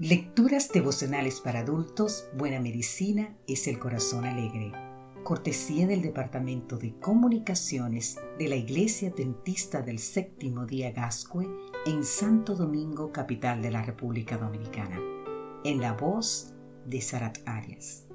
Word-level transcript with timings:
Lecturas 0.00 0.70
devocionales 0.70 1.40
para 1.40 1.58
adultos, 1.58 2.28
Buena 2.36 2.60
Medicina 2.60 3.36
es 3.48 3.66
el 3.66 3.80
Corazón 3.80 4.26
Alegre. 4.26 4.70
Cortesía 5.24 5.88
del 5.88 6.02
Departamento 6.02 6.78
de 6.78 6.96
Comunicaciones 7.00 8.16
de 8.38 8.46
la 8.46 8.54
Iglesia 8.54 9.10
Dentista 9.10 9.82
del 9.82 9.98
Séptimo 9.98 10.66
Día 10.66 10.92
Gascue 10.92 11.48
en 11.84 12.04
Santo 12.04 12.54
Domingo, 12.54 13.10
capital 13.10 13.60
de 13.60 13.72
la 13.72 13.82
República 13.82 14.38
Dominicana. 14.38 15.00
En 15.64 15.80
la 15.80 15.94
voz 15.94 16.54
de 16.86 17.00
Sarat 17.00 17.38
Arias. 17.44 18.06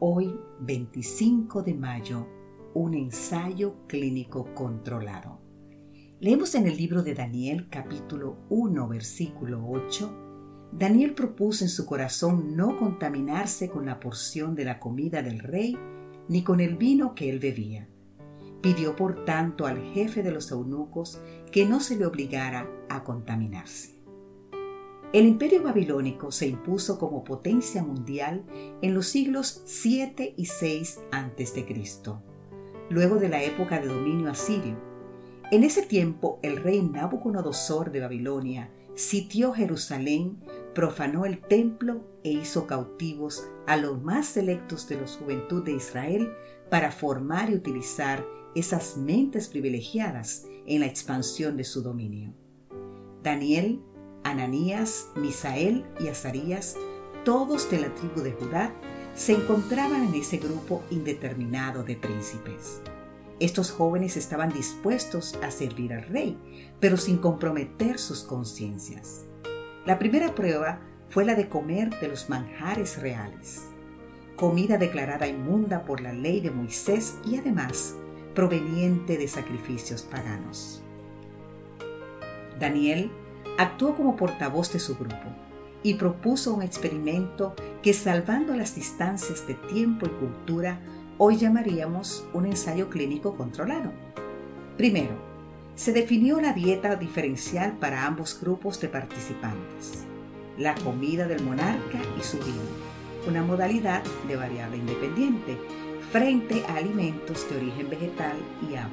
Hoy, 0.00 0.34
25 0.58 1.62
de 1.62 1.74
mayo, 1.74 2.26
un 2.74 2.94
ensayo 2.94 3.86
clínico 3.86 4.52
controlado. 4.56 5.38
Leemos 6.18 6.56
en 6.56 6.66
el 6.66 6.76
libro 6.76 7.04
de 7.04 7.14
Daniel 7.14 7.68
capítulo 7.70 8.38
1 8.48 8.88
versículo 8.88 9.64
8 9.70 10.27
Daniel 10.72 11.14
propuso 11.14 11.64
en 11.64 11.70
su 11.70 11.86
corazón 11.86 12.56
no 12.56 12.76
contaminarse 12.76 13.68
con 13.68 13.86
la 13.86 14.00
porción 14.00 14.54
de 14.54 14.64
la 14.64 14.78
comida 14.78 15.22
del 15.22 15.40
rey 15.40 15.76
ni 16.28 16.42
con 16.42 16.60
el 16.60 16.76
vino 16.76 17.14
que 17.14 17.30
él 17.30 17.38
bebía. 17.38 17.88
Pidió 18.60 18.96
por 18.96 19.24
tanto 19.24 19.66
al 19.66 19.80
jefe 19.92 20.22
de 20.22 20.30
los 20.30 20.50
eunucos 20.50 21.20
que 21.50 21.64
no 21.64 21.80
se 21.80 21.96
le 21.96 22.06
obligara 22.06 22.68
a 22.88 23.02
contaminarse. 23.02 23.98
El 25.12 25.26
imperio 25.26 25.62
babilónico 25.62 26.30
se 26.30 26.48
impuso 26.48 26.98
como 26.98 27.24
potencia 27.24 27.82
mundial 27.82 28.44
en 28.82 28.92
los 28.92 29.06
siglos 29.06 29.62
7 29.64 30.34
y 30.36 30.44
6 30.44 31.00
a.C., 31.12 31.66
luego 32.90 33.16
de 33.16 33.30
la 33.30 33.42
época 33.42 33.80
de 33.80 33.86
dominio 33.86 34.30
asirio. 34.30 34.76
En 35.50 35.64
ese 35.64 35.80
tiempo 35.80 36.38
el 36.42 36.58
rey 36.58 36.82
Nabucodonosor 36.82 37.90
de 37.90 38.00
Babilonia 38.00 38.70
sitió 38.96 39.52
Jerusalén, 39.54 40.40
profanó 40.78 41.24
el 41.24 41.40
templo 41.40 42.04
e 42.22 42.30
hizo 42.30 42.68
cautivos 42.68 43.44
a 43.66 43.76
los 43.76 44.00
más 44.00 44.28
selectos 44.28 44.88
de 44.88 45.00
la 45.00 45.08
juventud 45.08 45.64
de 45.64 45.72
Israel 45.72 46.32
para 46.70 46.92
formar 46.92 47.50
y 47.50 47.54
utilizar 47.54 48.24
esas 48.54 48.96
mentes 48.96 49.48
privilegiadas 49.48 50.46
en 50.66 50.78
la 50.78 50.86
expansión 50.86 51.56
de 51.56 51.64
su 51.64 51.82
dominio. 51.82 52.32
Daniel, 53.24 53.82
Ananías, 54.22 55.08
Misael 55.16 55.84
y 55.98 56.06
Azarías, 56.06 56.76
todos 57.24 57.68
de 57.72 57.80
la 57.80 57.92
tribu 57.96 58.20
de 58.20 58.30
Judá, 58.34 58.72
se 59.16 59.32
encontraban 59.32 60.04
en 60.04 60.14
ese 60.14 60.36
grupo 60.36 60.84
indeterminado 60.92 61.82
de 61.82 61.96
príncipes. 61.96 62.82
Estos 63.40 63.72
jóvenes 63.72 64.16
estaban 64.16 64.52
dispuestos 64.52 65.34
a 65.42 65.50
servir 65.50 65.92
al 65.92 66.04
rey, 66.04 66.38
pero 66.78 66.96
sin 66.96 67.18
comprometer 67.18 67.98
sus 67.98 68.22
conciencias. 68.22 69.24
La 69.88 69.98
primera 69.98 70.34
prueba 70.34 70.80
fue 71.08 71.24
la 71.24 71.34
de 71.34 71.48
comer 71.48 71.98
de 71.98 72.08
los 72.08 72.28
manjares 72.28 73.00
reales, 73.00 73.70
comida 74.36 74.76
declarada 74.76 75.26
inmunda 75.26 75.86
por 75.86 76.02
la 76.02 76.12
ley 76.12 76.42
de 76.42 76.50
Moisés 76.50 77.16
y 77.24 77.38
además 77.38 77.96
proveniente 78.34 79.16
de 79.16 79.26
sacrificios 79.26 80.02
paganos. 80.02 80.82
Daniel 82.60 83.10
actuó 83.56 83.96
como 83.96 84.14
portavoz 84.14 84.70
de 84.74 84.78
su 84.78 84.94
grupo 84.94 85.24
y 85.82 85.94
propuso 85.94 86.52
un 86.52 86.60
experimento 86.60 87.54
que 87.82 87.94
salvando 87.94 88.54
las 88.54 88.74
distancias 88.74 89.46
de 89.46 89.54
tiempo 89.54 90.04
y 90.04 90.10
cultura 90.10 90.80
hoy 91.16 91.38
llamaríamos 91.38 92.28
un 92.34 92.44
ensayo 92.44 92.90
clínico 92.90 93.38
controlado. 93.38 93.90
Primero, 94.76 95.14
se 95.78 95.92
definió 95.92 96.40
la 96.40 96.52
dieta 96.52 96.96
diferencial 96.96 97.78
para 97.78 98.04
ambos 98.04 98.40
grupos 98.40 98.80
de 98.80 98.88
participantes. 98.88 100.02
La 100.58 100.74
comida 100.74 101.28
del 101.28 101.40
monarca 101.44 102.00
y 102.18 102.24
su 102.24 102.36
vino, 102.38 102.58
una 103.28 103.44
modalidad 103.44 104.02
de 104.26 104.34
variable 104.34 104.78
independiente, 104.78 105.56
frente 106.10 106.64
a 106.68 106.78
alimentos 106.78 107.48
de 107.48 107.58
origen 107.58 107.88
vegetal 107.88 108.36
y 108.68 108.74
agua, 108.74 108.90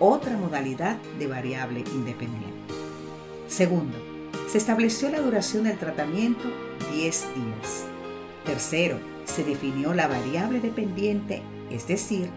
otra 0.00 0.36
modalidad 0.36 0.96
de 1.20 1.28
variable 1.28 1.84
independiente. 1.94 2.74
Segundo, 3.46 3.96
se 4.48 4.58
estableció 4.58 5.10
la 5.10 5.20
duración 5.20 5.64
del 5.64 5.78
tratamiento 5.78 6.48
10 6.94 7.26
días. 7.36 7.86
Tercero, 8.44 8.98
se 9.24 9.44
definió 9.44 9.94
la 9.94 10.08
variable 10.08 10.58
dependiente, 10.58 11.42
es 11.70 11.86
decir, 11.86 12.28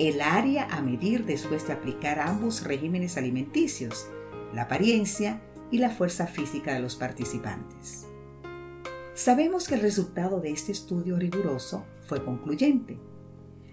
el 0.00 0.22
área 0.22 0.64
a 0.70 0.80
medir 0.80 1.26
después 1.26 1.66
de 1.66 1.74
aplicar 1.74 2.20
ambos 2.20 2.64
regímenes 2.64 3.18
alimenticios, 3.18 4.06
la 4.54 4.62
apariencia 4.62 5.42
y 5.70 5.76
la 5.76 5.90
fuerza 5.90 6.26
física 6.26 6.72
de 6.72 6.80
los 6.80 6.96
participantes. 6.96 8.06
Sabemos 9.12 9.68
que 9.68 9.74
el 9.74 9.82
resultado 9.82 10.40
de 10.40 10.52
este 10.52 10.72
estudio 10.72 11.16
riguroso 11.16 11.84
fue 12.06 12.24
concluyente. 12.24 12.98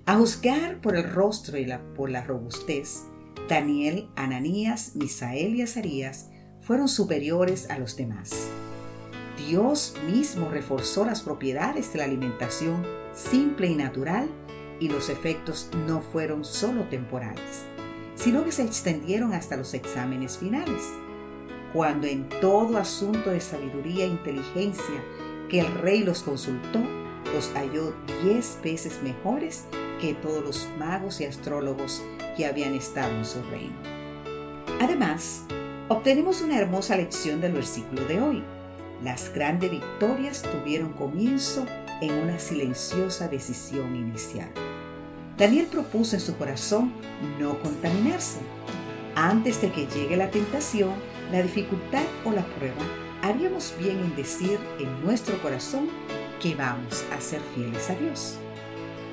A 0.05 0.17
juzgar 0.17 0.81
por 0.81 0.97
el 0.97 1.09
rostro 1.09 1.57
y 1.57 1.65
por 1.95 2.09
la 2.09 2.25
robustez, 2.25 3.05
Daniel, 3.47 4.09
Ananías, 4.17 4.97
Misael 4.97 5.55
y 5.55 5.61
Azarías 5.61 6.29
fueron 6.59 6.89
superiores 6.89 7.69
a 7.69 7.79
los 7.79 7.95
demás. 7.95 8.49
Dios 9.47 9.95
mismo 10.05 10.49
reforzó 10.49 11.05
las 11.05 11.21
propiedades 11.21 11.93
de 11.93 11.99
la 11.99 12.05
alimentación 12.05 12.85
simple 13.13 13.67
y 13.67 13.75
natural 13.75 14.27
y 14.79 14.89
los 14.89 15.09
efectos 15.09 15.69
no 15.87 16.01
fueron 16.01 16.45
solo 16.45 16.83
temporales, 16.83 17.65
sino 18.15 18.43
que 18.43 18.51
se 18.51 18.63
extendieron 18.63 19.33
hasta 19.33 19.57
los 19.57 19.73
exámenes 19.73 20.37
finales, 20.37 20.83
cuando 21.73 22.07
en 22.07 22.27
todo 22.29 22.77
asunto 22.77 23.29
de 23.29 23.41
sabiduría 23.41 24.05
e 24.05 24.09
inteligencia 24.09 25.03
que 25.49 25.59
el 25.59 25.71
rey 25.75 26.03
los 26.03 26.23
consultó, 26.23 26.79
los 27.33 27.51
halló 27.53 27.93
diez 28.23 28.57
veces 28.63 29.01
mejores 29.03 29.65
que 29.99 30.13
todos 30.13 30.43
los 30.43 30.67
magos 30.77 31.19
y 31.21 31.25
astrólogos 31.25 32.03
que 32.35 32.45
habían 32.45 32.73
estado 32.73 33.13
en 33.15 33.25
su 33.25 33.41
reino. 33.43 33.75
Además, 34.79 35.43
obtenemos 35.89 36.41
una 36.41 36.57
hermosa 36.57 36.95
lección 36.95 37.41
del 37.41 37.53
versículo 37.53 38.05
de 38.05 38.21
hoy 38.21 38.43
las 39.03 39.31
grandes 39.31 39.69
victorias 39.69 40.41
tuvieron 40.41 40.93
comienzo 40.93 41.65
en 42.01 42.13
una 42.13 42.39
silenciosa 42.39 43.27
decisión 43.27 43.95
inicial. 43.95 44.49
Daniel 45.37 45.67
propuso 45.67 46.15
en 46.15 46.21
su 46.21 46.35
corazón 46.37 46.93
no 47.39 47.59
contaminarse. 47.59 48.39
Antes 49.15 49.61
de 49.61 49.71
que 49.71 49.87
llegue 49.87 50.17
la 50.17 50.31
tentación, 50.31 50.93
la 51.31 51.41
dificultad 51.41 52.03
o 52.25 52.31
la 52.31 52.45
prueba, 52.55 52.81
haríamos 53.21 53.73
bien 53.79 53.99
en 53.99 54.15
decir 54.15 54.59
en 54.79 55.05
nuestro 55.05 55.41
corazón 55.41 55.89
que 56.41 56.55
vamos 56.55 57.03
a 57.15 57.21
ser 57.21 57.41
fieles 57.55 57.89
a 57.89 57.95
Dios. 57.95 58.37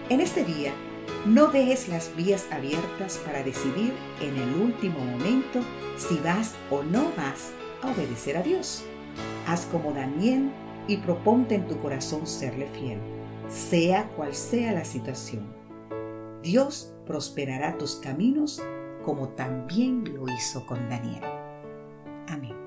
En 0.09 0.21
este 0.21 0.45
día, 0.45 0.73
no 1.27 1.47
dejes 1.47 1.89
las 1.89 2.15
vías 2.15 2.47
abiertas 2.51 3.19
para 3.25 3.43
decidir 3.43 3.95
en 4.21 4.37
el 4.37 4.55
último 4.61 4.99
momento 4.99 5.61
si 5.97 6.19
vas 6.19 6.55
o 6.71 6.83
no 6.83 7.11
vas 7.17 7.53
a 7.83 7.91
obedecer 7.91 8.37
a 8.37 8.43
Dios. 8.43 8.85
Haz 9.47 9.67
como 9.67 9.93
Daniel 9.93 10.51
y 10.87 10.99
proponte 10.99 11.55
en 11.55 11.67
tu 11.67 11.79
corazón 11.79 12.27
serle 12.27 12.67
fiel, 12.69 12.99
sea 13.49 14.09
cual 14.17 14.35
sea 14.35 14.73
la 14.73 14.85
situación. 14.85 15.47
Dios 16.43 16.95
prosperará 17.07 17.79
tus 17.79 17.97
caminos 17.97 18.63
como 19.05 19.29
también 19.31 20.05
lo 20.15 20.29
hizo 20.29 20.65
con 20.67 20.89
Daniel. 20.89 21.23
Amén. 22.29 22.64